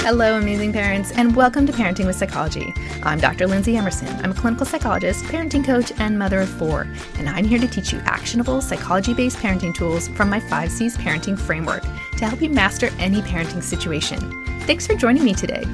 Hello, 0.00 0.38
amazing 0.38 0.72
parents, 0.72 1.12
and 1.12 1.36
welcome 1.36 1.66
to 1.66 1.72
Parenting 1.72 2.06
with 2.06 2.16
Psychology. 2.16 2.72
I'm 3.02 3.18
Dr. 3.18 3.46
Lindsay 3.46 3.76
Emerson. 3.76 4.08
I'm 4.24 4.30
a 4.30 4.34
clinical 4.34 4.64
psychologist, 4.64 5.24
parenting 5.26 5.64
coach, 5.64 5.92
and 5.98 6.18
mother 6.18 6.40
of 6.40 6.48
four, 6.48 6.86
and 7.18 7.28
I'm 7.28 7.44
here 7.44 7.58
to 7.58 7.66
teach 7.66 7.92
you 7.92 7.98
actionable 8.06 8.62
psychology 8.62 9.12
based 9.12 9.36
parenting 9.38 9.74
tools 9.74 10.08
from 10.08 10.30
my 10.30 10.40
5 10.40 10.70
C's 10.70 10.96
parenting 10.96 11.38
framework 11.38 11.82
to 11.82 12.26
help 12.26 12.40
you 12.40 12.48
master 12.48 12.88
any 12.98 13.20
parenting 13.20 13.62
situation. 13.62 14.18
Thanks 14.60 14.86
for 14.86 14.94
joining 14.94 15.24
me 15.24 15.34
today. 15.34 15.64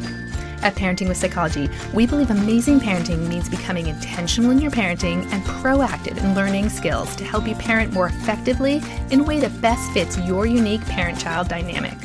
At 0.63 0.75
Parenting 0.75 1.09
with 1.09 1.19
Psychology, 1.19 1.69
we 1.93 2.07
believe 2.07 2.31
amazing 2.31 2.81
parenting 2.81 3.29
means 3.29 3.51
becoming 3.51 3.87
intentional 3.87 4.51
in 4.51 4.59
your 4.59 4.71
parenting 4.71 5.31
and 5.31 5.45
proactive 5.45 6.17
in 6.17 6.35
learning 6.35 6.71
skills 6.71 7.15
to 7.17 7.25
help 7.25 7.47
you 7.47 7.55
parent 7.55 7.93
more 7.93 8.07
effectively 8.07 8.83
in 9.11 9.21
a 9.21 9.25
way 9.25 9.39
that 9.41 9.61
best 9.61 9.93
fits 9.93 10.19
your 10.19 10.47
unique 10.47 10.85
parent 10.87 11.21
child 11.21 11.49
dynamic. 11.49 11.99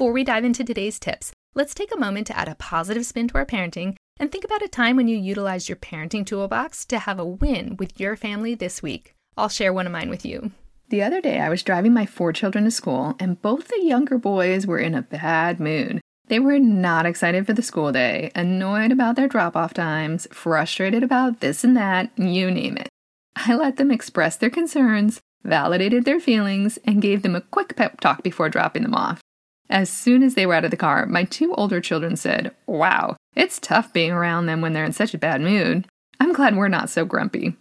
Before 0.00 0.12
we 0.14 0.24
dive 0.24 0.46
into 0.46 0.64
today's 0.64 0.98
tips, 0.98 1.30
let's 1.54 1.74
take 1.74 1.94
a 1.94 1.98
moment 1.98 2.26
to 2.28 2.38
add 2.38 2.48
a 2.48 2.54
positive 2.54 3.04
spin 3.04 3.28
to 3.28 3.34
our 3.34 3.44
parenting 3.44 3.96
and 4.18 4.32
think 4.32 4.44
about 4.44 4.62
a 4.62 4.68
time 4.68 4.96
when 4.96 5.08
you 5.08 5.18
utilized 5.18 5.68
your 5.68 5.76
parenting 5.76 6.24
toolbox 6.24 6.86
to 6.86 7.00
have 7.00 7.18
a 7.18 7.24
win 7.26 7.76
with 7.76 8.00
your 8.00 8.16
family 8.16 8.54
this 8.54 8.82
week. 8.82 9.12
I'll 9.36 9.50
share 9.50 9.74
one 9.74 9.84
of 9.84 9.92
mine 9.92 10.08
with 10.08 10.24
you. 10.24 10.52
The 10.88 11.02
other 11.02 11.20
day, 11.20 11.38
I 11.38 11.50
was 11.50 11.62
driving 11.62 11.92
my 11.92 12.06
four 12.06 12.32
children 12.32 12.64
to 12.64 12.70
school, 12.70 13.14
and 13.20 13.42
both 13.42 13.68
the 13.68 13.82
younger 13.82 14.16
boys 14.16 14.66
were 14.66 14.78
in 14.78 14.94
a 14.94 15.02
bad 15.02 15.60
mood. 15.60 16.00
They 16.28 16.38
were 16.38 16.58
not 16.58 17.04
excited 17.04 17.44
for 17.44 17.52
the 17.52 17.60
school 17.60 17.92
day, 17.92 18.32
annoyed 18.34 18.92
about 18.92 19.16
their 19.16 19.28
drop 19.28 19.54
off 19.54 19.74
times, 19.74 20.26
frustrated 20.32 21.02
about 21.02 21.40
this 21.40 21.62
and 21.62 21.76
that, 21.76 22.10
you 22.16 22.50
name 22.50 22.78
it. 22.78 22.88
I 23.36 23.54
let 23.54 23.76
them 23.76 23.90
express 23.90 24.38
their 24.38 24.48
concerns, 24.48 25.20
validated 25.44 26.06
their 26.06 26.20
feelings, 26.20 26.78
and 26.86 27.02
gave 27.02 27.20
them 27.20 27.36
a 27.36 27.42
quick 27.42 27.76
pep 27.76 28.00
talk 28.00 28.22
before 28.22 28.48
dropping 28.48 28.84
them 28.84 28.94
off. 28.94 29.20
As 29.70 29.88
soon 29.88 30.24
as 30.24 30.34
they 30.34 30.46
were 30.46 30.54
out 30.54 30.64
of 30.64 30.72
the 30.72 30.76
car, 30.76 31.06
my 31.06 31.22
two 31.22 31.54
older 31.54 31.80
children 31.80 32.16
said, 32.16 32.50
Wow, 32.66 33.16
it's 33.36 33.60
tough 33.60 33.92
being 33.92 34.10
around 34.10 34.46
them 34.46 34.60
when 34.60 34.72
they're 34.72 34.84
in 34.84 34.92
such 34.92 35.14
a 35.14 35.18
bad 35.18 35.40
mood. 35.40 35.86
I'm 36.18 36.32
glad 36.32 36.56
we're 36.56 36.68
not 36.68 36.90
so 36.90 37.04
grumpy. 37.04 37.56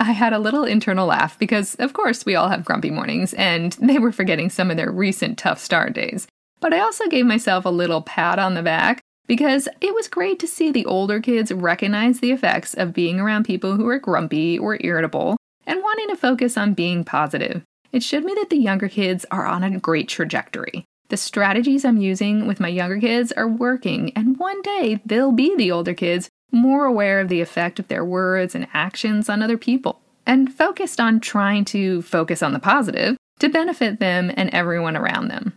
I 0.00 0.10
had 0.10 0.32
a 0.32 0.40
little 0.40 0.64
internal 0.64 1.06
laugh 1.06 1.38
because, 1.38 1.76
of 1.76 1.92
course, 1.92 2.26
we 2.26 2.34
all 2.34 2.48
have 2.48 2.64
grumpy 2.64 2.90
mornings, 2.90 3.32
and 3.34 3.72
they 3.74 4.00
were 4.00 4.10
forgetting 4.10 4.50
some 4.50 4.72
of 4.72 4.76
their 4.76 4.90
recent 4.90 5.38
tough 5.38 5.60
start 5.60 5.92
days. 5.92 6.26
But 6.60 6.74
I 6.74 6.80
also 6.80 7.06
gave 7.06 7.26
myself 7.26 7.64
a 7.64 7.70
little 7.70 8.02
pat 8.02 8.40
on 8.40 8.54
the 8.54 8.62
back 8.62 9.00
because 9.28 9.68
it 9.80 9.94
was 9.94 10.08
great 10.08 10.40
to 10.40 10.48
see 10.48 10.72
the 10.72 10.86
older 10.86 11.20
kids 11.20 11.52
recognize 11.52 12.18
the 12.18 12.32
effects 12.32 12.74
of 12.74 12.92
being 12.92 13.20
around 13.20 13.44
people 13.44 13.76
who 13.76 13.86
are 13.86 14.00
grumpy 14.00 14.58
or 14.58 14.78
irritable 14.80 15.36
and 15.64 15.80
wanting 15.80 16.08
to 16.08 16.16
focus 16.16 16.56
on 16.56 16.74
being 16.74 17.04
positive. 17.04 17.62
It 17.92 18.02
showed 18.02 18.24
me 18.24 18.34
that 18.34 18.50
the 18.50 18.56
younger 18.56 18.88
kids 18.88 19.24
are 19.30 19.46
on 19.46 19.62
a 19.62 19.78
great 19.78 20.08
trajectory. 20.08 20.84
The 21.12 21.18
strategies 21.18 21.84
I'm 21.84 21.98
using 21.98 22.46
with 22.46 22.58
my 22.58 22.68
younger 22.68 22.98
kids 22.98 23.32
are 23.32 23.46
working, 23.46 24.14
and 24.16 24.38
one 24.38 24.62
day 24.62 24.98
they'll 25.04 25.30
be 25.30 25.54
the 25.54 25.70
older 25.70 25.92
kids 25.92 26.30
more 26.50 26.86
aware 26.86 27.20
of 27.20 27.28
the 27.28 27.42
effect 27.42 27.78
of 27.78 27.86
their 27.88 28.02
words 28.02 28.54
and 28.54 28.66
actions 28.72 29.28
on 29.28 29.42
other 29.42 29.58
people, 29.58 30.00
and 30.24 30.54
focused 30.54 30.98
on 31.02 31.20
trying 31.20 31.66
to 31.66 32.00
focus 32.00 32.42
on 32.42 32.54
the 32.54 32.58
positive 32.58 33.18
to 33.40 33.50
benefit 33.50 34.00
them 34.00 34.32
and 34.38 34.48
everyone 34.54 34.96
around 34.96 35.28
them. 35.28 35.52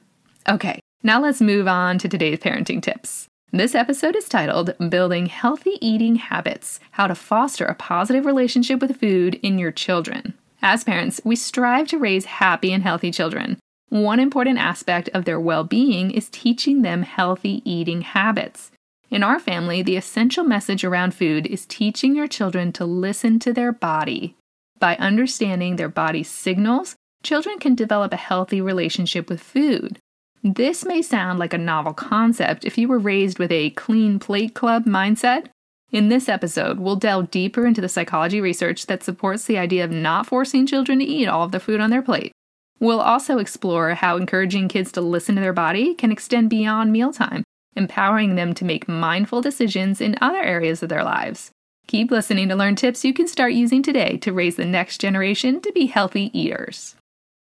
Okay, 0.49 0.81
now 1.03 1.21
let's 1.21 1.39
move 1.39 1.69
on 1.69 1.99
to 1.99 2.09
today's 2.09 2.39
parenting 2.39 2.81
tips. 2.81 3.29
This 3.53 3.75
episode 3.75 4.17
is 4.17 4.27
titled 4.27 4.75
Building 4.89 5.27
Healthy 5.27 5.77
Eating 5.79 6.17
Habits 6.17 6.81
How 6.91 7.07
to 7.07 7.15
Foster 7.15 7.63
a 7.63 7.75
Positive 7.75 8.25
Relationship 8.25 8.81
with 8.81 8.99
Food 8.99 9.35
in 9.35 9.57
Your 9.57 9.71
Children. 9.71 10.33
As 10.61 10.83
parents, 10.83 11.21
we 11.23 11.37
strive 11.37 11.87
to 11.87 11.97
raise 11.97 12.25
happy 12.25 12.73
and 12.73 12.83
healthy 12.83 13.09
children. 13.09 13.57
One 13.89 14.19
important 14.19 14.59
aspect 14.59 15.09
of 15.13 15.25
their 15.25 15.39
well 15.39 15.63
being 15.63 16.11
is 16.11 16.29
teaching 16.29 16.81
them 16.81 17.03
healthy 17.03 17.61
eating 17.69 18.01
habits. 18.01 18.71
In 19.09 19.23
our 19.23 19.39
family, 19.39 19.81
the 19.81 19.95
essential 19.95 20.43
message 20.43 20.83
around 20.83 21.13
food 21.13 21.45
is 21.45 21.65
teaching 21.65 22.15
your 22.15 22.27
children 22.27 22.71
to 22.73 22.85
listen 22.85 23.39
to 23.39 23.53
their 23.53 23.71
body. 23.71 24.35
By 24.79 24.95
understanding 24.97 25.75
their 25.75 25.89
body's 25.89 26.29
signals, 26.29 26.95
children 27.23 27.59
can 27.59 27.75
develop 27.75 28.11
a 28.11 28.17
healthy 28.17 28.59
relationship 28.59 29.29
with 29.29 29.41
food. 29.41 29.99
This 30.43 30.85
may 30.85 31.01
sound 31.01 31.39
like 31.39 31.53
a 31.53 31.57
novel 31.57 31.93
concept 31.93 32.65
if 32.65 32.77
you 32.77 32.87
were 32.87 32.99
raised 32.99 33.39
with 33.39 33.51
a 33.51 33.71
clean 33.71 34.19
plate 34.19 34.53
club 34.53 34.85
mindset. 34.85 35.47
In 35.91 36.09
this 36.09 36.27
episode, 36.27 36.79
we'll 36.79 36.97
delve 36.97 37.31
deeper 37.31 37.65
into 37.65 37.81
the 37.81 37.89
psychology 37.89 38.41
research 38.41 38.87
that 38.87 39.03
supports 39.03 39.45
the 39.45 39.57
idea 39.57 39.83
of 39.83 39.91
not 39.91 40.25
forcing 40.27 40.67
children 40.67 40.99
to 40.99 41.05
eat 41.05 41.27
all 41.27 41.43
of 41.43 41.51
the 41.51 41.59
food 41.59 41.79
on 41.79 41.89
their 41.89 42.01
plate. 42.01 42.31
We'll 42.79 43.01
also 43.01 43.37
explore 43.37 43.93
how 43.93 44.17
encouraging 44.17 44.67
kids 44.67 44.91
to 44.93 45.01
listen 45.01 45.35
to 45.35 45.41
their 45.41 45.53
body 45.53 45.93
can 45.93 46.11
extend 46.11 46.49
beyond 46.49 46.91
mealtime, 46.91 47.43
empowering 47.75 48.35
them 48.35 48.53
to 48.55 48.65
make 48.65 48.87
mindful 48.87 49.41
decisions 49.41 50.01
in 50.01 50.17
other 50.21 50.41
areas 50.41 50.83
of 50.83 50.89
their 50.89 51.03
lives. 51.03 51.51
Keep 51.87 52.11
listening 52.11 52.49
to 52.49 52.55
learn 52.55 52.75
tips 52.75 53.05
you 53.05 53.13
can 53.13 53.27
start 53.27 53.53
using 53.53 53.83
today 53.83 54.17
to 54.17 54.33
raise 54.33 54.55
the 54.55 54.65
next 54.65 54.99
generation 54.99 55.61
to 55.61 55.71
be 55.71 55.85
healthy 55.85 56.31
eaters. 56.37 56.95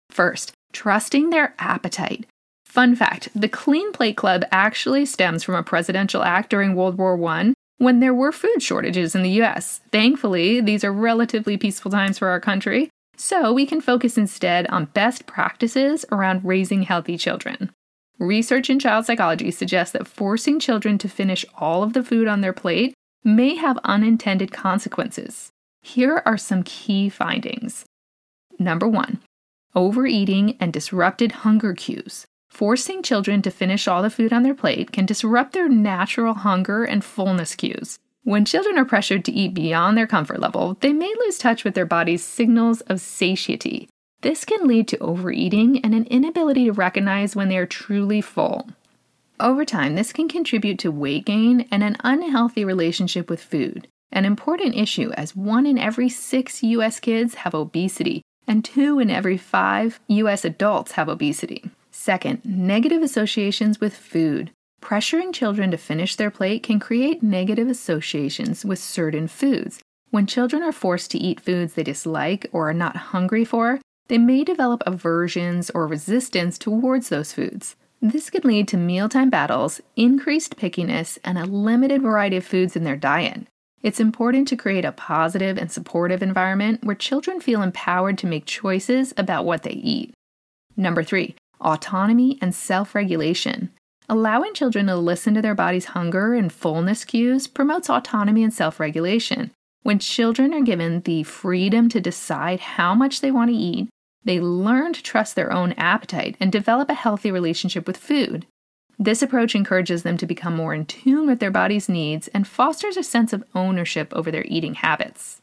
First, 0.10 0.54
trusting 0.72 1.30
their 1.30 1.54
appetite. 1.60 2.26
Fun 2.66 2.96
fact 2.96 3.28
the 3.36 3.50
Clean 3.50 3.92
Plate 3.92 4.16
Club 4.16 4.46
actually 4.52 5.06
stems 5.06 5.44
from 5.44 5.56
a 5.56 5.64
presidential 5.64 6.24
act 6.24 6.50
during 6.50 6.74
World 6.76 6.98
War 6.98 7.22
I 7.28 7.54
when 7.78 8.00
there 8.00 8.14
were 8.14 8.32
food 8.32 8.62
shortages 8.62 9.16
in 9.16 9.24
the 9.24 9.42
US. 9.42 9.82
Thankfully, 9.92 10.62
these 10.62 10.84
are 10.84 10.94
relatively 10.94 11.58
peaceful 11.58 11.92
times 11.92 12.18
for 12.18 12.30
our 12.30 12.40
country, 12.40 12.90
so 13.22 13.54
we 13.54 13.68
can 13.68 13.80
focus 13.80 14.18
instead 14.18 14.66
on 14.68 14.86
best 14.86 15.28
practices 15.28 16.04
around 16.12 16.44
raising 16.44 16.82
healthy 16.82 17.18
children. 17.18 17.72
Research 18.18 18.68
in 18.68 18.80
child 18.80 19.06
psychology 19.06 19.52
suggests 19.52 19.94
that 19.94 20.08
forcing 20.08 20.60
children 20.60 20.98
to 20.98 21.08
finish 21.08 21.46
all 21.56 21.84
of 21.84 21.94
the 21.94 22.04
food 22.04 22.28
on 22.28 22.42
their 22.42 22.52
plate 22.52 22.96
may 23.24 23.56
have 23.56 23.78
unintended 23.84 24.52
consequences. 24.52 25.52
Here 25.84 26.24
are 26.26 26.38
some 26.38 26.64
key 26.64 27.10
findings. 27.10 27.86
Number 28.58 28.88
one, 28.88 29.20
overeating 29.76 30.58
and 30.60 30.74
disrupted 30.74 31.32
hunger 31.32 31.76
cues. 31.76 32.26
Forcing 32.50 33.04
children 33.04 33.44
to 33.44 33.52
finish 33.52 33.88
all 33.88 34.02
the 34.02 34.10
food 34.10 34.34
on 34.34 34.42
their 34.42 34.56
plate 34.56 34.92
can 34.92 35.06
disrupt 35.06 35.54
their 35.54 35.70
natural 35.70 36.34
hunger 36.34 36.84
and 36.84 37.06
fullness 37.06 37.54
cues. 37.54 38.00
When 38.24 38.46
children 38.46 38.78
are 38.78 38.86
pressured 38.86 39.26
to 39.26 39.32
eat 39.32 39.56
beyond 39.56 39.98
their 39.98 40.06
comfort 40.06 40.40
level, 40.40 40.78
they 40.82 40.94
may 40.94 41.12
lose 41.22 41.40
touch 41.40 41.64
with 41.64 41.74
their 41.74 41.88
body's 41.88 42.24
signals 42.24 42.82
of 42.82 43.02
satiety. 43.02 43.90
This 44.22 44.46
can 44.46 44.68
lead 44.68 44.88
to 44.90 45.00
overeating 45.00 45.84
and 45.84 45.96
an 45.96 46.06
inability 46.06 46.66
to 46.66 46.72
recognize 46.72 47.36
when 47.36 47.50
they 47.50 47.58
are 47.58 47.66
truly 47.66 48.22
full. 48.22 48.70
Over 49.40 49.66
time, 49.66 49.96
this 49.96 50.14
can 50.14 50.30
contribute 50.30 50.78
to 50.80 50.92
weight 50.92 51.26
gain 51.26 51.68
and 51.72 51.84
an 51.84 51.98
unhealthy 52.04 52.64
relationship 52.64 53.28
with 53.28 53.42
food, 53.42 53.88
an 54.12 54.24
important 54.24 54.76
issue 54.76 55.12
as 55.14 55.36
one 55.36 55.66
in 55.66 55.80
every 55.80 56.10
six 56.10 56.62
U.S. 56.62 57.00
kids 57.00 57.34
have 57.36 57.56
obesity 57.56 58.22
and 58.48 58.64
two 58.64 59.00
in 59.00 59.10
every 59.10 59.38
five 59.38 60.00
U.S. 60.08 60.46
adults 60.46 60.92
have 60.92 61.10
obesity. 61.10 61.72
Second, 61.90 62.42
negative 62.46 63.02
associations 63.02 63.82
with 63.82 63.96
food. 63.96 64.52
Pressuring 64.82 65.34
children 65.34 65.72
to 65.72 65.78
finish 65.78 66.16
their 66.16 66.32
plate 66.32 66.64
can 66.64 66.80
create 66.80 67.24
negative 67.24 67.70
associations 67.70 68.66
with 68.66 68.80
certain 68.80 69.28
foods. 69.28 69.80
When 70.10 70.28
children 70.28 70.64
are 70.64 70.74
forced 70.74 71.12
to 71.12 71.18
eat 71.18 71.40
foods 71.40 71.74
they 71.74 71.84
dislike 71.84 72.48
or 72.52 72.70
are 72.70 72.74
not 72.74 72.98
hungry 72.98 73.46
for, 73.46 73.80
they 74.08 74.18
may 74.18 74.44
develop 74.44 74.84
aversions 74.86 75.70
or 75.70 75.88
resistance 75.88 76.58
towards 76.58 77.10
those 77.10 77.32
foods. 77.32 77.76
This 78.02 78.30
could 78.30 78.44
lead 78.44 78.68
to 78.70 78.78
mealtime 78.78 79.30
battles, 79.30 79.80
increased 79.96 80.58
pickiness, 80.58 81.20
and 81.24 81.38
a 81.38 81.46
limited 81.46 82.02
variety 82.02 82.38
of 82.38 82.46
foods 82.46 82.76
in 82.76 82.84
their 82.84 82.98
diet. 82.98 83.46
It's 83.84 84.00
important 84.00 84.48
to 84.50 84.58
create 84.58 84.86
a 84.86 84.92
positive 84.92 85.58
and 85.58 85.72
supportive 85.72 86.22
environment 86.22 86.84
where 86.84 86.96
children 86.96 87.40
feel 87.40 87.62
empowered 87.62 88.18
to 88.18 88.28
make 88.28 88.46
choices 88.46 89.14
about 89.18 89.46
what 89.46 89.64
they 89.64 89.72
eat. 89.72 90.14
Number 90.76 91.04
three, 91.04 91.36
autonomy 91.62 92.38
and 92.42 92.54
self 92.54 92.96
regulation. 92.96 93.72
Allowing 94.12 94.54
children 94.54 94.88
to 94.88 94.98
listen 94.98 95.34
to 95.36 95.42
their 95.42 95.56
body's 95.56 95.86
hunger 95.86 96.34
and 96.34 96.52
fullness 96.52 97.06
cues 97.06 97.48
promotes 97.48 97.90
autonomy 97.90 98.44
and 98.44 98.54
self 98.54 98.78
regulation. 98.78 99.52
When 99.84 100.00
children 100.00 100.54
are 100.54 100.62
given 100.62 101.00
the 101.04 101.24
freedom 101.24 101.88
to 101.88 102.02
decide 102.02 102.60
how 102.60 102.94
much 102.94 103.22
they 103.22 103.32
want 103.32 103.52
to 103.52 103.56
eat, 103.56 103.88
they 104.26 104.42
learn 104.42 104.92
to 104.92 105.02
trust 105.02 105.36
their 105.36 105.54
own 105.54 105.72
appetite 105.78 106.36
and 106.42 106.52
develop 106.52 106.90
a 106.90 106.94
healthy 106.94 107.32
relationship 107.32 107.88
with 107.88 107.96
food. 107.96 108.46
This 109.00 109.22
approach 109.22 109.56
encourages 109.56 110.04
them 110.04 110.18
to 110.18 110.26
become 110.26 110.58
more 110.58 110.74
in 110.74 110.88
tune 110.88 111.26
with 111.26 111.40
their 111.40 111.50
body's 111.50 111.88
needs 111.88 112.28
and 112.34 112.46
fosters 112.46 112.98
a 112.98 113.04
sense 113.04 113.32
of 113.32 113.46
ownership 113.56 114.12
over 114.14 114.30
their 114.30 114.44
eating 114.44 114.74
habits. 114.74 115.42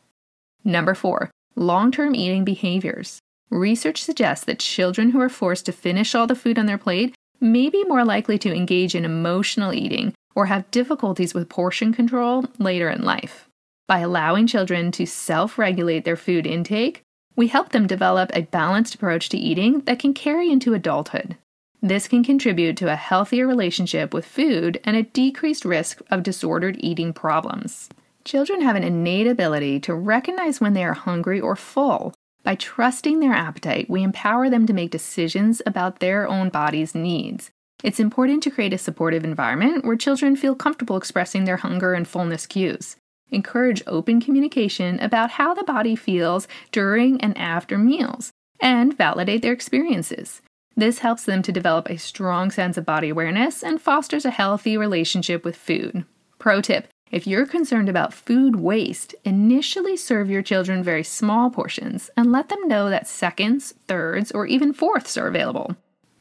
Number 0.62 0.94
four, 0.94 1.30
long 1.56 1.90
term 1.90 2.14
eating 2.14 2.44
behaviors. 2.44 3.18
Research 3.48 4.02
suggests 4.02 4.44
that 4.44 4.58
children 4.58 5.12
who 5.12 5.20
are 5.22 5.30
forced 5.30 5.64
to 5.64 5.72
finish 5.72 6.14
all 6.14 6.26
the 6.26 6.36
food 6.36 6.58
on 6.58 6.66
their 6.66 6.76
plate 6.76 7.14
may 7.40 7.69
be 7.70 7.85
more 7.85 8.05
likely 8.05 8.38
to 8.38 8.55
engage 8.55 8.94
in 8.94 9.05
emotional 9.05 9.73
eating 9.73 10.14
or 10.35 10.46
have 10.46 10.70
difficulties 10.70 11.35
with 11.35 11.49
portion 11.49 11.93
control 11.93 12.44
later 12.58 12.88
in 12.88 13.02
life. 13.02 13.49
By 13.87 14.00
allowing 14.00 14.46
children 14.46 14.93
to 14.93 15.06
self 15.06 15.58
regulate 15.58 16.05
their 16.05 16.17
food 16.17 16.46
intake, 16.46 17.02
we 17.37 17.46
help 17.46 17.70
them 17.70 17.87
develop 17.87 18.31
a 18.35 18.43
balanced 18.43 18.94
approach 18.94 19.29
to 19.31 19.38
eating 19.38 19.81
that 19.81 19.99
can 19.99 20.12
carry 20.12 20.50
into 20.50 20.75
adulthood. 20.75 21.37
This 21.81 22.08
can 22.08 22.25
contribute 22.25 22.76
to 22.79 22.93
a 22.93 22.96
healthier 22.96 23.46
relationship 23.46 24.12
with 24.12 24.26
food 24.26 24.81
and 24.85 24.96
a 24.96 25.05
decreased 25.05 25.64
risk 25.64 26.02
of 26.11 26.25
disordered 26.25 26.76
eating 26.81 27.12
problems. 27.12 27.88
Children 28.25 28.62
have 28.62 28.75
an 28.75 28.82
innate 28.82 29.29
ability 29.29 29.81
to 29.81 29.94
recognize 29.94 30.61
when 30.61 30.75
they 30.75 30.85
are 30.85 30.94
hungry 30.94 31.40
or 31.40 31.55
full. 31.55 32.12
By 32.43 32.55
trusting 32.55 33.20
their 33.20 33.32
appetite, 33.32 33.90
we 33.90 34.02
empower 34.02 34.49
them 34.49 34.67
to 34.67 34.73
make 34.73 34.90
decisions 34.90 35.61
about 35.67 36.00
their 36.00 36.26
own 36.29 36.49
body's 36.49 36.94
needs. 36.94 37.50
It's 37.85 38.00
important 38.00 38.43
to 38.43 38.50
create 38.50 38.73
a 38.73 38.79
supportive 38.79 39.25
environment 39.25 39.85
where 39.85 39.96
children 39.96 40.35
feel 40.35 40.55
comfortable 40.55 40.96
expressing 40.96 41.44
their 41.44 41.58
hunger 41.58 41.94
and 41.94 42.08
fullness 42.08 42.46
cues. 42.46 42.96
Encourage 43.31 43.82
open 43.87 44.20
communication 44.20 44.99
about 45.00 45.32
how 45.32 45.55
the 45.55 45.64
body 45.64 45.94
feels 45.94 46.49
during 46.73 47.20
and 47.20 47.37
after 47.37 47.76
meals, 47.76 48.32
and 48.61 48.96
validate 48.96 49.43
their 49.43 49.52
experiences. 49.52 50.40
This 50.76 51.00
helps 51.00 51.25
them 51.25 51.43
to 51.43 51.52
develop 51.52 51.90
a 51.90 51.99
strong 51.99 52.50
sense 52.50 52.76
of 52.76 52.87
body 52.87 53.11
awareness 53.11 53.62
and 53.62 53.82
fosters 53.82 54.25
a 54.25 54.31
healthy 54.31 54.76
relationship 54.76 55.44
with 55.44 55.56
food. 55.56 56.05
Pro 56.38 56.61
tip 56.61 56.88
if 57.10 57.26
you're 57.26 57.46
concerned 57.46 57.88
about 57.88 58.12
food 58.12 58.56
waste, 58.56 59.14
initially 59.25 59.96
serve 59.96 60.31
your 60.31 60.43
children 60.43 60.82
very 60.82 61.05
small 61.05 61.50
portions 61.50 62.10
and 62.16 62.31
let 62.32 62.49
them 62.49 62.69
know 62.69 62.90
that 62.90 63.08
seconds, 63.08 63.75
thirds, 63.87 64.31
or 64.32 64.46
even 64.46 64.72
fourths 64.72 65.16
are 65.16 65.26
available. 65.26 65.76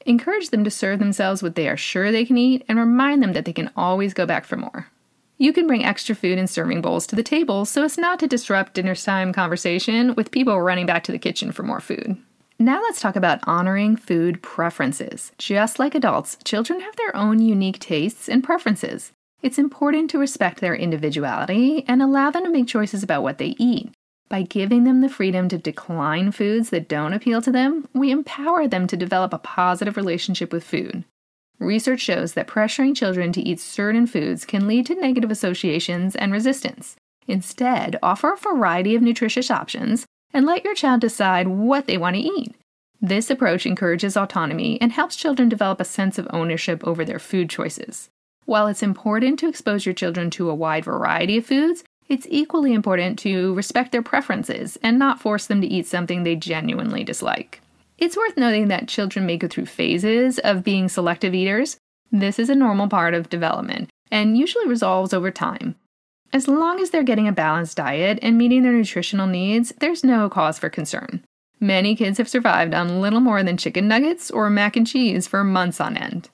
Encourage 0.05 0.49
them 0.49 0.63
to 0.63 0.71
serve 0.71 0.99
themselves 0.99 1.43
what 1.43 1.55
they 1.55 1.67
are 1.67 1.75
sure 1.75 2.11
they 2.11 2.23
can 2.23 2.37
eat 2.37 2.63
and 2.69 2.79
remind 2.79 3.21
them 3.21 3.33
that 3.33 3.45
they 3.45 3.53
can 3.53 3.71
always 3.75 4.13
go 4.13 4.25
back 4.25 4.45
for 4.45 4.55
more. 4.55 4.87
You 5.37 5.53
can 5.53 5.67
bring 5.67 5.83
extra 5.83 6.15
food 6.15 6.37
in 6.37 6.47
serving 6.47 6.81
bowls 6.81 7.05
to 7.07 7.15
the 7.15 7.23
table 7.23 7.65
so 7.65 7.83
as 7.83 7.97
not 7.97 8.19
to 8.19 8.27
disrupt 8.27 8.73
dinner 8.73 8.95
time 8.95 9.33
conversation 9.33 10.15
with 10.15 10.31
people 10.31 10.61
running 10.61 10.85
back 10.85 11.03
to 11.03 11.11
the 11.11 11.19
kitchen 11.19 11.51
for 11.51 11.63
more 11.63 11.81
food. 11.81 12.17
Now 12.57 12.81
let's 12.81 12.99
talk 12.99 13.15
about 13.15 13.41
honoring 13.43 13.97
food 13.97 14.41
preferences. 14.41 15.31
Just 15.37 15.77
like 15.77 15.93
adults, 15.93 16.37
children 16.43 16.79
have 16.79 16.95
their 16.95 17.15
own 17.15 17.39
unique 17.39 17.77
tastes 17.77 18.27
and 18.27 18.43
preferences. 18.43 19.11
It's 19.41 19.59
important 19.59 20.09
to 20.11 20.17
respect 20.17 20.61
their 20.61 20.75
individuality 20.75 21.85
and 21.87 22.01
allow 22.01 22.31
them 22.31 22.43
to 22.43 22.49
make 22.49 22.67
choices 22.67 23.03
about 23.03 23.23
what 23.23 23.37
they 23.37 23.55
eat. 23.59 23.91
By 24.29 24.41
giving 24.41 24.83
them 24.83 25.01
the 25.01 25.09
freedom 25.09 25.47
to 25.49 25.57
decline 25.57 26.31
foods 26.31 26.69
that 26.71 26.89
don't 26.89 27.13
appeal 27.13 27.41
to 27.43 27.51
them, 27.51 27.87
we 27.93 28.11
empower 28.11 28.67
them 28.67 28.87
to 28.87 28.97
develop 28.97 29.33
a 29.33 29.39
positive 29.39 29.95
relationship 29.95 30.51
with 30.51 30.63
food. 30.63 31.05
Research 31.59 32.01
shows 32.01 32.33
that 32.33 32.47
pressuring 32.47 32.95
children 32.95 33.31
to 33.31 33.41
eat 33.41 33.59
certain 33.59 34.05
foods 34.05 34.43
can 34.43 34.67
lead 34.67 34.85
to 34.87 34.95
negative 34.95 35.31
associations 35.31 36.15
and 36.15 36.31
resistance. 36.31 36.95
Instead, 37.27 37.97
offer 38.03 38.33
a 38.33 38.37
variety 38.37 38.95
of 38.95 39.01
nutritious 39.01 39.49
options 39.49 40.05
and 40.33 40.45
let 40.45 40.63
your 40.63 40.75
child 40.75 41.01
decide 41.01 41.47
what 41.47 41.87
they 41.87 41.97
want 41.97 42.15
to 42.15 42.21
eat. 42.21 42.55
This 42.99 43.29
approach 43.29 43.65
encourages 43.65 44.17
autonomy 44.17 44.79
and 44.81 44.91
helps 44.91 45.15
children 45.15 45.47
develop 45.47 45.79
a 45.79 45.85
sense 45.85 46.17
of 46.17 46.27
ownership 46.31 46.83
over 46.83 47.05
their 47.05 47.19
food 47.19 47.49
choices. 47.49 48.09
While 48.47 48.67
it's 48.67 48.81
important 48.81 49.39
to 49.39 49.49
expose 49.49 49.85
your 49.85 49.93
children 49.93 50.29
to 50.29 50.49
a 50.49 50.55
wide 50.55 50.85
variety 50.85 51.37
of 51.37 51.45
foods, 51.45 51.83
it's 52.07 52.25
equally 52.29 52.71
important 52.71 53.19
to 53.19 53.53
respect 53.55 53.91
their 53.91 54.01
preferences 54.01 54.77
and 54.81 54.97
not 54.97 55.19
force 55.19 55.47
them 55.47 55.59
to 55.59 55.67
eat 55.67 55.85
something 55.85 56.23
they 56.23 56.37
genuinely 56.37 57.03
dislike. 57.03 57.59
It's 57.97 58.15
worth 58.15 58.37
noting 58.37 58.69
that 58.69 58.87
children 58.87 59.25
may 59.25 59.35
go 59.35 59.49
through 59.49 59.65
phases 59.65 60.39
of 60.39 60.63
being 60.63 60.87
selective 60.87 61.35
eaters. 61.35 61.75
This 62.09 62.39
is 62.39 62.49
a 62.49 62.55
normal 62.55 62.87
part 62.87 63.13
of 63.13 63.27
development 63.27 63.89
and 64.11 64.37
usually 64.37 64.65
resolves 64.65 65.13
over 65.13 65.29
time. 65.29 65.75
As 66.31 66.47
long 66.47 66.79
as 66.79 66.91
they're 66.91 67.03
getting 67.03 67.27
a 67.27 67.33
balanced 67.33 67.75
diet 67.75 68.17
and 68.21 68.37
meeting 68.37 68.63
their 68.63 68.71
nutritional 68.71 69.27
needs, 69.27 69.73
there's 69.81 70.05
no 70.05 70.29
cause 70.29 70.57
for 70.57 70.69
concern. 70.69 71.21
Many 71.59 71.97
kids 71.97 72.17
have 72.17 72.29
survived 72.29 72.73
on 72.73 73.01
little 73.01 73.19
more 73.19 73.43
than 73.43 73.57
chicken 73.57 73.89
nuggets 73.89 74.31
or 74.31 74.49
mac 74.49 74.77
and 74.77 74.87
cheese 74.87 75.27
for 75.27 75.43
months 75.43 75.81
on 75.81 75.97
end. 75.97 76.29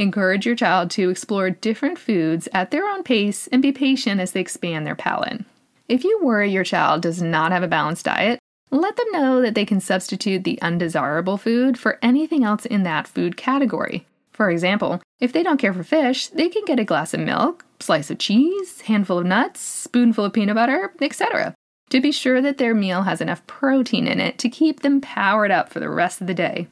Encourage 0.00 0.46
your 0.46 0.56
child 0.56 0.90
to 0.92 1.10
explore 1.10 1.50
different 1.50 1.98
foods 1.98 2.48
at 2.54 2.70
their 2.70 2.88
own 2.88 3.02
pace 3.02 3.48
and 3.48 3.60
be 3.60 3.70
patient 3.70 4.18
as 4.18 4.32
they 4.32 4.40
expand 4.40 4.86
their 4.86 4.94
palate. 4.94 5.44
If 5.88 6.04
you 6.04 6.18
worry 6.22 6.50
your 6.50 6.64
child 6.64 7.02
does 7.02 7.20
not 7.20 7.52
have 7.52 7.62
a 7.62 7.68
balanced 7.68 8.06
diet, 8.06 8.38
let 8.70 8.96
them 8.96 9.12
know 9.12 9.42
that 9.42 9.54
they 9.54 9.66
can 9.66 9.78
substitute 9.78 10.42
the 10.44 10.58
undesirable 10.62 11.36
food 11.36 11.78
for 11.78 11.98
anything 12.00 12.44
else 12.44 12.64
in 12.64 12.82
that 12.84 13.08
food 13.08 13.36
category. 13.36 14.06
For 14.32 14.48
example, 14.48 15.02
if 15.20 15.34
they 15.34 15.42
don't 15.42 15.60
care 15.60 15.74
for 15.74 15.84
fish, 15.84 16.28
they 16.28 16.48
can 16.48 16.64
get 16.64 16.80
a 16.80 16.84
glass 16.84 17.12
of 17.12 17.20
milk, 17.20 17.66
slice 17.78 18.10
of 18.10 18.16
cheese, 18.16 18.80
handful 18.80 19.18
of 19.18 19.26
nuts, 19.26 19.60
spoonful 19.60 20.24
of 20.24 20.32
peanut 20.32 20.54
butter, 20.54 20.94
etc. 21.02 21.54
to 21.90 22.00
be 22.00 22.10
sure 22.10 22.40
that 22.40 22.56
their 22.56 22.74
meal 22.74 23.02
has 23.02 23.20
enough 23.20 23.46
protein 23.46 24.06
in 24.06 24.18
it 24.18 24.38
to 24.38 24.48
keep 24.48 24.80
them 24.80 25.02
powered 25.02 25.50
up 25.50 25.70
for 25.70 25.78
the 25.78 25.90
rest 25.90 26.22
of 26.22 26.26
the 26.26 26.32
day. 26.32 26.68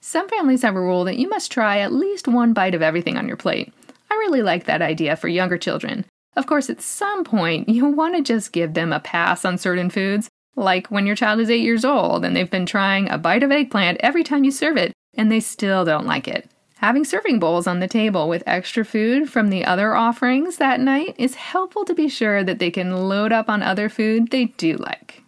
Some 0.00 0.28
families 0.28 0.62
have 0.62 0.76
a 0.76 0.80
rule 0.80 1.04
that 1.04 1.18
you 1.18 1.28
must 1.28 1.50
try 1.50 1.78
at 1.78 1.92
least 1.92 2.28
one 2.28 2.52
bite 2.52 2.74
of 2.74 2.82
everything 2.82 3.16
on 3.16 3.26
your 3.26 3.36
plate. 3.36 3.72
I 4.10 4.14
really 4.14 4.42
like 4.42 4.64
that 4.64 4.82
idea 4.82 5.16
for 5.16 5.28
younger 5.28 5.58
children. 5.58 6.04
Of 6.36 6.46
course, 6.46 6.70
at 6.70 6.80
some 6.80 7.24
point, 7.24 7.68
you'll 7.68 7.92
want 7.94 8.16
to 8.16 8.22
just 8.22 8.52
give 8.52 8.74
them 8.74 8.92
a 8.92 9.00
pass 9.00 9.44
on 9.44 9.58
certain 9.58 9.90
foods, 9.90 10.28
like 10.56 10.88
when 10.88 11.06
your 11.06 11.16
child 11.16 11.40
is 11.40 11.50
8 11.50 11.60
years 11.60 11.84
old 11.84 12.24
and 12.24 12.34
they've 12.34 12.50
been 12.50 12.66
trying 12.66 13.10
a 13.10 13.18
bite 13.18 13.42
of 13.42 13.50
eggplant 13.50 13.98
every 14.00 14.24
time 14.24 14.44
you 14.44 14.50
serve 14.50 14.76
it 14.76 14.92
and 15.14 15.30
they 15.30 15.40
still 15.40 15.84
don't 15.84 16.06
like 16.06 16.28
it. 16.28 16.50
Having 16.76 17.06
serving 17.06 17.40
bowls 17.40 17.66
on 17.66 17.80
the 17.80 17.88
table 17.88 18.28
with 18.28 18.44
extra 18.46 18.84
food 18.84 19.28
from 19.28 19.50
the 19.50 19.64
other 19.64 19.96
offerings 19.96 20.58
that 20.58 20.78
night 20.78 21.16
is 21.18 21.34
helpful 21.34 21.84
to 21.84 21.94
be 21.94 22.08
sure 22.08 22.44
that 22.44 22.60
they 22.60 22.70
can 22.70 23.08
load 23.08 23.32
up 23.32 23.48
on 23.48 23.62
other 23.62 23.88
food 23.88 24.30
they 24.30 24.44
do 24.44 24.76
like. 24.76 25.24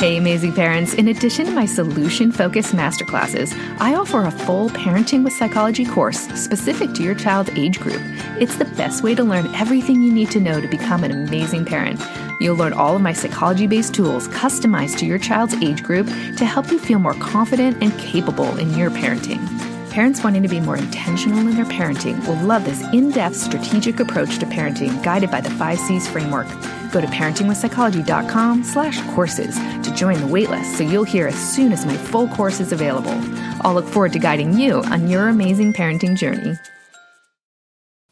Hey, 0.00 0.16
amazing 0.16 0.54
parents. 0.54 0.94
In 0.94 1.08
addition 1.08 1.44
to 1.44 1.52
my 1.52 1.66
solution 1.66 2.32
focused 2.32 2.72
masterclasses, 2.72 3.52
I 3.80 3.96
offer 3.96 4.24
a 4.24 4.30
full 4.30 4.70
Parenting 4.70 5.24
with 5.24 5.34
Psychology 5.34 5.84
course 5.84 6.20
specific 6.42 6.94
to 6.94 7.02
your 7.02 7.14
child's 7.14 7.50
age 7.50 7.78
group. 7.78 8.00
It's 8.40 8.56
the 8.56 8.64
best 8.64 9.02
way 9.02 9.14
to 9.14 9.22
learn 9.22 9.54
everything 9.54 10.00
you 10.00 10.10
need 10.10 10.30
to 10.30 10.40
know 10.40 10.58
to 10.58 10.66
become 10.66 11.04
an 11.04 11.10
amazing 11.10 11.66
parent. 11.66 12.00
You'll 12.40 12.56
learn 12.56 12.72
all 12.72 12.96
of 12.96 13.02
my 13.02 13.12
psychology 13.12 13.66
based 13.66 13.92
tools 13.92 14.26
customized 14.28 14.96
to 15.00 15.04
your 15.04 15.18
child's 15.18 15.52
age 15.56 15.82
group 15.82 16.06
to 16.06 16.46
help 16.46 16.70
you 16.70 16.78
feel 16.78 16.98
more 16.98 17.12
confident 17.12 17.82
and 17.82 17.92
capable 17.98 18.56
in 18.56 18.72
your 18.72 18.88
parenting. 18.88 19.46
Parents 19.90 20.24
wanting 20.24 20.42
to 20.42 20.48
be 20.48 20.60
more 20.60 20.78
intentional 20.78 21.40
in 21.40 21.54
their 21.56 21.66
parenting 21.66 22.26
will 22.26 22.42
love 22.46 22.64
this 22.64 22.80
in 22.94 23.10
depth 23.10 23.36
strategic 23.36 24.00
approach 24.00 24.38
to 24.38 24.46
parenting 24.46 25.02
guided 25.02 25.30
by 25.30 25.42
the 25.42 25.50
5 25.50 25.78
C's 25.78 26.08
framework. 26.08 26.48
Go 26.90 27.00
to 27.00 27.06
parentingwithpsychology.com 27.06 28.64
slash 28.64 29.00
courses 29.14 29.56
to 29.56 29.94
join 29.94 30.20
the 30.20 30.26
waitlist 30.26 30.76
so 30.76 30.84
you'll 30.84 31.04
hear 31.04 31.26
as 31.28 31.54
soon 31.54 31.72
as 31.72 31.86
my 31.86 31.96
full 31.96 32.28
course 32.28 32.60
is 32.60 32.72
available. 32.72 33.14
I'll 33.62 33.74
look 33.74 33.86
forward 33.86 34.12
to 34.14 34.18
guiding 34.18 34.58
you 34.58 34.82
on 34.84 35.08
your 35.08 35.28
amazing 35.28 35.72
parenting 35.72 36.16
journey. 36.16 36.54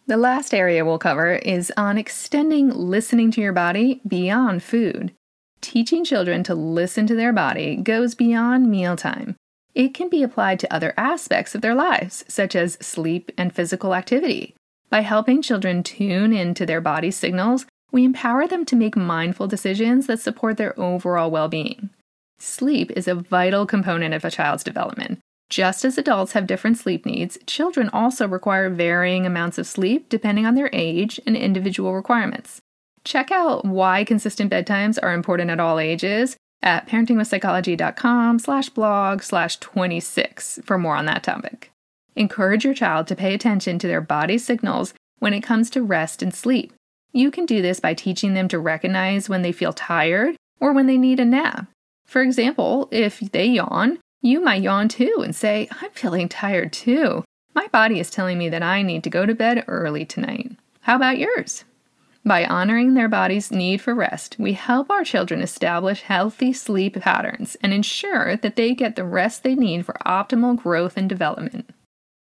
The 0.06 0.16
last 0.16 0.54
area 0.54 0.86
we'll 0.86 0.98
cover 0.98 1.34
is 1.34 1.70
on 1.76 1.98
extending 1.98 2.70
listening 2.70 3.30
to 3.32 3.42
your 3.42 3.52
body 3.52 4.00
beyond 4.08 4.62
food. 4.62 5.12
Teaching 5.60 6.04
children 6.04 6.42
to 6.44 6.54
listen 6.54 7.06
to 7.08 7.14
their 7.14 7.32
body 7.32 7.76
goes 7.76 8.14
beyond 8.14 8.70
mealtime. 8.70 9.36
It 9.74 9.92
can 9.92 10.08
be 10.08 10.22
applied 10.22 10.60
to 10.60 10.72
other 10.72 10.94
aspects 10.96 11.54
of 11.54 11.60
their 11.60 11.74
lives, 11.74 12.24
such 12.26 12.56
as 12.56 12.78
sleep 12.80 13.30
and 13.36 13.54
physical 13.54 13.94
activity. 13.94 14.54
By 14.88 15.00
helping 15.00 15.42
children 15.42 15.82
tune 15.82 16.32
into 16.32 16.64
their 16.64 16.80
body 16.80 17.10
signals, 17.10 17.66
we 17.90 18.04
empower 18.04 18.46
them 18.46 18.64
to 18.66 18.76
make 18.76 18.96
mindful 18.96 19.46
decisions 19.46 20.06
that 20.06 20.20
support 20.20 20.56
their 20.56 20.78
overall 20.78 21.30
well 21.30 21.48
being. 21.48 21.90
Sleep 22.38 22.90
is 22.92 23.08
a 23.08 23.14
vital 23.14 23.66
component 23.66 24.14
of 24.14 24.24
a 24.24 24.30
child's 24.30 24.64
development. 24.64 25.18
Just 25.48 25.84
as 25.84 25.96
adults 25.96 26.32
have 26.32 26.46
different 26.46 26.76
sleep 26.76 27.06
needs, 27.06 27.38
children 27.46 27.88
also 27.92 28.28
require 28.28 28.68
varying 28.68 29.24
amounts 29.24 29.56
of 29.58 29.66
sleep 29.66 30.08
depending 30.08 30.44
on 30.44 30.54
their 30.54 30.68
age 30.72 31.18
and 31.26 31.36
individual 31.36 31.94
requirements. 31.94 32.60
Check 33.04 33.30
out 33.30 33.64
why 33.64 34.04
consistent 34.04 34.52
bedtimes 34.52 34.98
are 35.02 35.14
important 35.14 35.50
at 35.50 35.60
all 35.60 35.78
ages 35.78 36.36
at 36.62 36.86
parentingwithpsychology.com 36.86 38.38
slash 38.38 38.68
blog 38.68 39.22
slash 39.22 39.56
26 39.56 40.60
for 40.64 40.76
more 40.76 40.96
on 40.96 41.06
that 41.06 41.22
topic. 41.22 41.70
Encourage 42.14 42.64
your 42.64 42.74
child 42.74 43.06
to 43.06 43.16
pay 43.16 43.32
attention 43.32 43.78
to 43.78 43.86
their 43.86 44.00
body 44.00 44.36
signals 44.36 44.92
when 45.20 45.32
it 45.32 45.40
comes 45.40 45.70
to 45.70 45.82
rest 45.82 46.22
and 46.22 46.34
sleep. 46.34 46.72
You 47.12 47.30
can 47.30 47.46
do 47.46 47.62
this 47.62 47.80
by 47.80 47.94
teaching 47.94 48.34
them 48.34 48.48
to 48.48 48.58
recognize 48.58 49.28
when 49.28 49.42
they 49.42 49.52
feel 49.52 49.72
tired 49.72 50.36
or 50.60 50.72
when 50.72 50.86
they 50.86 50.98
need 50.98 51.20
a 51.20 51.24
nap. 51.24 51.66
For 52.06 52.22
example, 52.22 52.88
if 52.90 53.20
they 53.20 53.46
yawn, 53.46 53.98
you 54.22 54.40
might 54.40 54.62
yawn 54.62 54.88
too 54.88 55.20
and 55.22 55.34
say, 55.34 55.68
I'm 55.80 55.90
feeling 55.90 56.28
tired 56.28 56.72
too. 56.72 57.24
My 57.54 57.66
body 57.68 58.00
is 58.00 58.10
telling 58.10 58.38
me 58.38 58.48
that 58.48 58.62
I 58.62 58.82
need 58.82 59.04
to 59.04 59.10
go 59.10 59.26
to 59.26 59.34
bed 59.34 59.64
early 59.68 60.04
tonight. 60.04 60.52
How 60.82 60.96
about 60.96 61.18
yours? 61.18 61.64
By 62.24 62.44
honoring 62.44 62.94
their 62.94 63.08
body's 63.08 63.50
need 63.50 63.80
for 63.80 63.94
rest, 63.94 64.36
we 64.38 64.52
help 64.52 64.90
our 64.90 65.04
children 65.04 65.40
establish 65.40 66.02
healthy 66.02 66.52
sleep 66.52 67.00
patterns 67.00 67.56
and 67.62 67.72
ensure 67.72 68.36
that 68.36 68.56
they 68.56 68.74
get 68.74 68.96
the 68.96 69.04
rest 69.04 69.42
they 69.42 69.54
need 69.54 69.86
for 69.86 69.96
optimal 70.04 70.56
growth 70.56 70.96
and 70.96 71.08
development. 71.08 71.70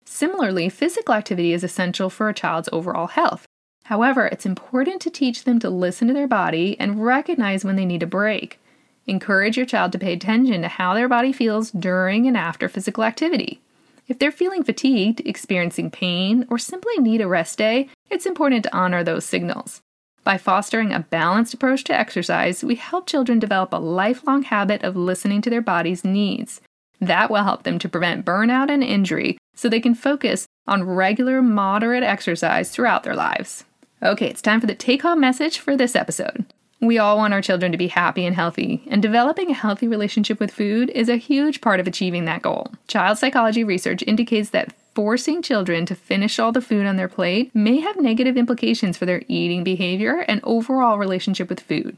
Similarly, 0.06 0.70
physical 0.70 1.14
activity 1.14 1.54
is 1.54 1.64
essential 1.64 2.10
for 2.10 2.30
a 2.30 2.34
child's 2.34 2.70
overall 2.72 3.08
health. 3.08 3.46
However, 3.84 4.28
it's 4.28 4.46
important 4.46 5.02
to 5.02 5.10
teach 5.10 5.44
them 5.44 5.60
to 5.60 5.70
listen 5.70 6.08
to 6.08 6.14
their 6.14 6.28
body 6.28 6.78
and 6.80 7.04
recognize 7.04 7.66
when 7.66 7.76
they 7.76 7.86
need 7.86 8.04
a 8.04 8.08
break. 8.08 8.60
Encourage 9.06 9.58
your 9.58 9.66
child 9.66 9.92
to 9.92 10.00
pay 10.00 10.14
attention 10.14 10.62
to 10.62 10.70
how 10.70 10.94
their 10.94 11.10
body 11.10 11.34
feels 11.34 11.72
during 11.72 12.26
and 12.26 12.38
after 12.38 12.70
physical 12.70 13.04
activity. 13.04 13.60
If 14.08 14.20
they're 14.20 14.32
feeling 14.32 14.64
fatigued, 14.64 15.22
experiencing 15.26 15.92
pain, 15.92 16.46
or 16.50 16.58
simply 16.58 16.98
need 16.98 17.22
a 17.22 17.28
rest 17.28 17.58
day, 17.58 17.90
it's 18.10 18.26
important 18.26 18.64
to 18.64 18.76
honor 18.76 19.04
those 19.04 19.26
signals. 19.26 19.82
By 20.24 20.38
fostering 20.38 20.94
a 20.94 21.02
balanced 21.02 21.54
approach 21.54 21.84
to 21.86 21.98
exercise, 21.98 22.64
we 22.64 22.76
help 22.76 23.08
children 23.08 23.40
develop 23.40 23.74
a 23.74 23.78
lifelong 23.78 24.44
habit 24.44 24.84
of 24.84 24.96
listening 24.96 25.42
to 25.42 25.50
their 25.50 25.62
body's 25.62 26.06
needs. 26.06 26.62
That 27.02 27.30
will 27.30 27.44
help 27.44 27.64
them 27.64 27.80
to 27.80 27.90
prevent 27.90 28.26
burnout 28.26 28.70
and 28.70 28.84
injury 28.84 29.38
so 29.54 29.68
they 29.68 29.82
can 29.82 29.96
focus 29.96 30.48
on 30.66 30.84
regular, 30.84 31.42
moderate 31.42 32.04
exercise 32.04 32.72
throughout 32.72 33.04
their 33.04 33.16
lives. 33.16 33.66
Okay, 34.04 34.28
it's 34.28 34.42
time 34.42 34.60
for 34.60 34.68
the 34.68 34.76
take 34.76 35.04
home 35.04 35.22
message 35.22 35.60
for 35.60 35.78
this 35.78 35.96
episode. 35.96 36.46
We 36.82 36.98
all 36.98 37.16
want 37.16 37.34
our 37.34 37.42
children 37.42 37.72
to 37.72 37.78
be 37.78 37.88
happy 37.88 38.26
and 38.26 38.36
healthy, 38.36 38.84
and 38.88 39.02
developing 39.02 39.50
a 39.50 39.54
healthy 39.54 39.88
relationship 39.88 40.42
with 40.42 40.52
food 40.52 40.90
is 40.90 41.08
a 41.08 41.16
huge 41.16 41.62
part 41.62 41.80
of 41.80 41.88
achieving 41.88 42.26
that 42.26 42.42
goal. 42.42 42.74
Child 42.88 43.18
psychology 43.18 43.64
research 43.64 44.04
indicates 44.06 44.50
that 44.50 44.74
forcing 44.94 45.42
children 45.42 45.86
to 45.86 45.96
finish 45.96 46.38
all 46.38 46.52
the 46.52 46.60
food 46.60 46.86
on 46.86 46.98
their 46.98 47.08
plate 47.08 47.56
may 47.56 47.80
have 47.80 47.96
negative 47.96 48.36
implications 48.36 48.98
for 48.98 49.06
their 49.06 49.24
eating 49.30 49.64
behavior 49.64 50.26
and 50.28 50.42
overall 50.44 50.98
relationship 50.98 51.48
with 51.48 51.62
food. 51.62 51.96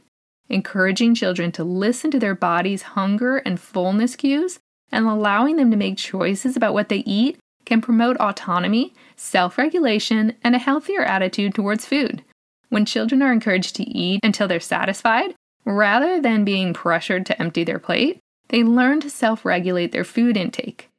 Encouraging 0.48 1.16
children 1.16 1.52
to 1.54 1.64
listen 1.64 2.12
to 2.12 2.20
their 2.20 2.36
body's 2.36 2.84
hunger 2.84 3.38
and 3.38 3.60
fullness 3.60 4.16
cues 4.16 4.60
and 4.92 5.08
allowing 5.08 5.56
them 5.56 5.72
to 5.72 5.78
make 5.78 5.98
choices 5.98 6.56
about 6.56 6.76
what 6.76 6.90
they 6.90 7.00
eat 7.00 7.40
can 7.66 7.82
promote 7.82 8.18
autonomy, 8.18 8.94
self 9.16 9.58
regulation, 9.58 10.36
and 10.44 10.56
a 10.56 10.60
healthier 10.60 11.04
attitude 11.04 11.54
towards 11.54 11.86
food. 11.86 12.24
When 12.70 12.86
children 12.86 13.22
are 13.22 13.34
encouraged 13.34 13.76
to 13.78 13.84
eat 13.84 14.20
until 14.24 14.48
they're 14.48 14.60
satisfied, 14.60 15.36
rather 15.66 16.22
than 16.22 16.46
being 16.46 16.74
pressured 16.74 17.26
to 17.26 17.42
empty 17.42 17.64
their 17.64 17.80
plate, 17.80 18.20
they 18.50 18.64
learn 18.64 19.00
to 19.02 19.10
self 19.10 19.46
regulate 19.46 19.92
their 19.92 20.04
food 20.04 20.38
intake. 20.38 20.90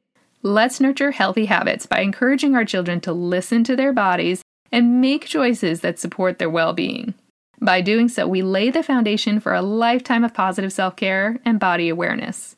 Let's 0.43 0.79
nurture 0.79 1.11
healthy 1.11 1.45
habits 1.45 1.85
by 1.85 2.01
encouraging 2.01 2.55
our 2.55 2.65
children 2.65 3.01
to 3.01 3.13
listen 3.13 3.63
to 3.65 3.75
their 3.75 3.93
bodies 3.93 4.41
and 4.71 5.01
make 5.01 5.25
choices 5.25 5.81
that 5.81 5.99
support 5.99 6.39
their 6.39 6.49
well 6.49 6.73
being. 6.73 7.13
By 7.59 7.81
doing 7.81 8.07
so, 8.07 8.27
we 8.27 8.43
lay 8.43 8.69
the 8.69 8.83
foundation 8.83 9.39
for 9.39 9.53
a 9.53 9.61
lifetime 9.61 10.23
of 10.23 10.33
positive 10.33 10.71
self 10.71 10.95
care 10.95 11.39
and 11.43 11.59
body 11.59 11.89
awareness. 11.89 12.55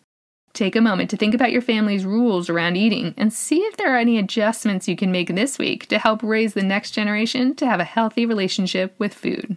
Take 0.60 0.76
a 0.76 0.82
moment 0.82 1.10
to 1.12 1.16
think 1.16 1.34
about 1.34 1.54
your 1.54 1.62
family's 1.62 2.04
rules 2.04 2.50
around 2.50 2.76
eating 2.76 3.14
and 3.16 3.32
see 3.32 3.60
if 3.60 3.78
there 3.78 3.96
are 3.96 3.98
any 3.98 4.18
adjustments 4.18 4.90
you 4.90 4.98
can 4.98 5.10
make 5.10 5.34
this 5.34 5.58
week 5.58 5.88
to 5.88 5.98
help 5.98 6.22
raise 6.22 6.54
the 6.54 6.62
next 6.62 6.92
generation 6.92 7.56
to 7.56 7.66
have 7.66 7.80
a 7.80 7.86
healthy 7.86 8.26
relationship 8.26 8.94
with 9.00 9.14
food. 9.14 9.56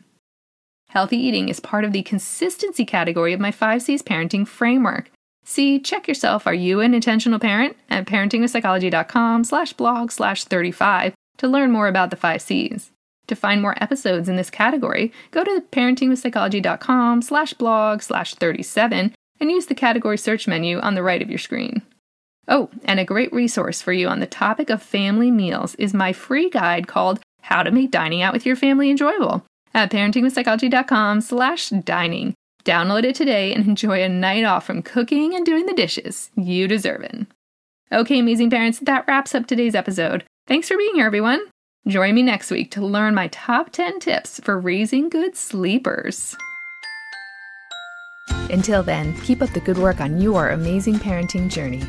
Healthy 0.91 1.17
eating 1.17 1.49
is 1.49 1.59
part 1.59 1.85
of 1.85 1.91
the 1.91 2.05
consistency 2.05 2.85
category 2.85 3.33
of 3.33 3.41
my 3.41 3.51
5C's 3.51 4.01
parenting 4.01 4.47
framework. 4.47 5.11
See, 5.43 5.81
check 5.81 6.07
yourself, 6.07 6.47
are 6.47 6.55
you 6.55 6.79
an 6.79 6.95
intentional 6.95 7.41
parent? 7.41 7.77
at 7.91 8.07
parentingwithpsychology.com 8.07 9.43
slash 9.43 9.73
blog 9.73 10.13
slash 10.13 10.45
35 10.45 11.15
to 11.39 11.49
learn 11.49 11.73
more 11.73 11.89
about 11.89 12.11
the 12.11 12.17
5Cs. 12.17 12.91
To 13.27 13.35
find 13.35 13.61
more 13.61 13.75
episodes 13.83 14.29
in 14.29 14.37
this 14.37 14.51
category, 14.51 15.13
go 15.33 15.43
to 15.43 15.65
parentingwithpsychology.com 15.73 17.23
slash 17.23 17.55
blog 17.55 18.03
slash 18.03 18.37
37 18.37 19.13
and 19.43 19.51
use 19.51 19.67
the 19.67 19.75
category 19.75 20.17
search 20.17 20.47
menu 20.47 20.79
on 20.79 20.95
the 20.95 21.03
right 21.03 21.21
of 21.21 21.29
your 21.29 21.39
screen. 21.39 21.83
Oh, 22.49 22.71
and 22.85 22.99
a 22.99 23.05
great 23.05 23.33
resource 23.33 23.83
for 23.83 23.93
you 23.93 24.09
on 24.09 24.21
the 24.21 24.27
topic 24.27 24.71
of 24.71 24.83
family 24.83 25.31
meals 25.31 25.75
is 25.75 25.93
my 25.93 26.13
free 26.13 26.49
guide 26.49 26.87
called 26.87 27.21
How 27.43 27.63
to 27.63 27.71
Make 27.71 27.91
Dining 27.91 28.23
Out 28.23 28.33
with 28.33 28.47
Your 28.47 28.57
Family 28.57 28.89
Enjoyable 28.89 29.45
at 29.75 29.91
parentingwithpsychology.com 29.91 31.21
slash 31.21 31.71
dining. 31.71 32.35
Download 32.65 33.03
it 33.03 33.17
today 33.17 33.53
and 33.53 33.67
enjoy 33.67 34.03
a 34.03 34.09
night 34.09 34.45
off 34.45 34.65
from 34.65 34.83
cooking 34.83 35.35
and 35.35 35.45
doing 35.45 35.67
the 35.67 35.73
dishes. 35.73 36.31
You 36.37 36.69
deserve 36.69 37.03
it. 37.03 37.27
Okay, 37.91 38.21
amazing 38.21 38.51
parents, 38.51 38.79
that 38.81 39.07
wraps 39.09 39.35
up 39.35 39.47
today's 39.47 39.75
episode. 39.75 40.25
Thanks 40.47 40.69
for 40.69 40.77
being 40.77 40.95
here, 40.95 41.07
everyone. 41.07 41.43
Join 41.87 42.15
me 42.15 42.23
next 42.23 42.53
week 42.53 42.71
to 42.73 42.87
learn 42.87 43.15
my 43.15 43.27
top 43.29 43.71
10 43.71 43.99
tips 43.99 44.39
for 44.41 44.59
raising 44.59 45.09
good 45.09 45.37
sleepers. 45.37 46.37
Until 48.53 48.83
then, 48.83 49.15
keep 49.23 49.43
up 49.43 49.51
the 49.51 49.61
good 49.61 49.79
work 49.79 50.01
on 50.01 50.21
your 50.21 50.51
amazing 50.51 50.97
parenting 50.97 51.49
journey. 51.49 51.83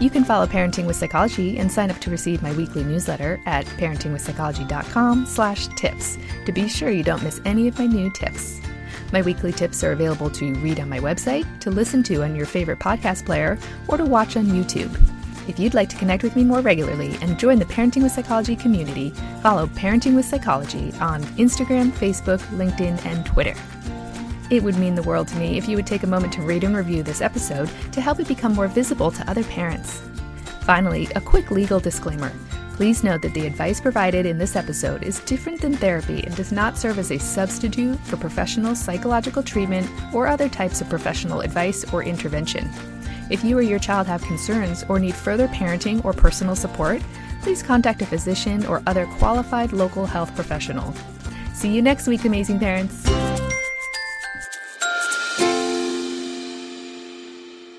You 0.00 0.10
can 0.10 0.24
follow 0.24 0.46
Parenting 0.46 0.86
with 0.86 0.94
Psychology 0.94 1.58
and 1.58 1.68
sign 1.70 1.90
up 1.90 1.98
to 1.98 2.10
receive 2.10 2.40
my 2.40 2.52
weekly 2.52 2.84
newsletter 2.84 3.40
at 3.46 3.66
parentingwithpsychology.com/tips 3.66 6.18
to 6.46 6.52
be 6.52 6.68
sure 6.68 6.90
you 6.90 7.02
don't 7.02 7.24
miss 7.24 7.40
any 7.44 7.66
of 7.66 7.76
my 7.78 7.86
new 7.86 8.08
tips. 8.10 8.60
My 9.12 9.22
weekly 9.22 9.52
tips 9.52 9.82
are 9.82 9.90
available 9.90 10.30
to 10.30 10.54
read 10.56 10.78
on 10.78 10.88
my 10.88 11.00
website, 11.00 11.44
to 11.60 11.70
listen 11.70 12.04
to 12.04 12.22
on 12.22 12.36
your 12.36 12.46
favorite 12.46 12.78
podcast 12.78 13.26
player, 13.26 13.58
or 13.88 13.96
to 13.96 14.04
watch 14.04 14.36
on 14.36 14.46
YouTube. 14.46 14.96
If 15.48 15.58
you'd 15.58 15.74
like 15.74 15.88
to 15.88 15.96
connect 15.96 16.22
with 16.22 16.36
me 16.36 16.44
more 16.44 16.60
regularly 16.60 17.18
and 17.22 17.36
join 17.38 17.58
the 17.58 17.64
Parenting 17.64 18.04
with 18.04 18.12
Psychology 18.12 18.54
community, 18.54 19.10
follow 19.42 19.66
Parenting 19.66 20.14
with 20.14 20.26
Psychology 20.26 20.92
on 21.00 21.24
Instagram, 21.38 21.90
Facebook, 21.90 22.38
LinkedIn, 22.56 23.04
and 23.04 23.26
Twitter. 23.26 23.54
It 24.50 24.62
would 24.62 24.76
mean 24.78 24.94
the 24.94 25.02
world 25.02 25.28
to 25.28 25.36
me 25.36 25.58
if 25.58 25.68
you 25.68 25.76
would 25.76 25.86
take 25.86 26.04
a 26.04 26.06
moment 26.06 26.32
to 26.34 26.42
rate 26.42 26.64
and 26.64 26.74
review 26.74 27.02
this 27.02 27.20
episode 27.20 27.70
to 27.92 28.00
help 28.00 28.18
it 28.18 28.28
become 28.28 28.54
more 28.54 28.68
visible 28.68 29.10
to 29.10 29.30
other 29.30 29.44
parents. 29.44 30.02
Finally, 30.62 31.08
a 31.16 31.20
quick 31.20 31.50
legal 31.50 31.80
disclaimer. 31.80 32.32
Please 32.72 33.02
note 33.02 33.22
that 33.22 33.34
the 33.34 33.46
advice 33.46 33.80
provided 33.80 34.24
in 34.24 34.38
this 34.38 34.54
episode 34.54 35.02
is 35.02 35.20
different 35.20 35.60
than 35.60 35.76
therapy 35.76 36.22
and 36.22 36.34
does 36.36 36.52
not 36.52 36.78
serve 36.78 36.98
as 36.98 37.10
a 37.10 37.18
substitute 37.18 37.98
for 38.00 38.16
professional 38.16 38.74
psychological 38.74 39.42
treatment 39.42 39.90
or 40.14 40.26
other 40.26 40.48
types 40.48 40.80
of 40.80 40.88
professional 40.88 41.40
advice 41.40 41.84
or 41.92 42.04
intervention. 42.04 42.70
If 43.30 43.44
you 43.44 43.58
or 43.58 43.62
your 43.62 43.78
child 43.78 44.06
have 44.06 44.22
concerns 44.22 44.84
or 44.88 44.98
need 44.98 45.14
further 45.14 45.48
parenting 45.48 46.02
or 46.04 46.12
personal 46.12 46.56
support, 46.56 47.02
please 47.42 47.62
contact 47.62 48.00
a 48.00 48.06
physician 48.06 48.64
or 48.66 48.82
other 48.86 49.06
qualified 49.18 49.72
local 49.72 50.06
health 50.06 50.34
professional. 50.34 50.94
See 51.52 51.74
you 51.74 51.82
next 51.82 52.06
week, 52.06 52.24
amazing 52.24 52.60
parents. 52.60 53.04